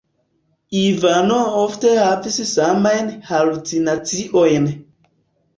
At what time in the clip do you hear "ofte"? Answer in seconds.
1.65-1.91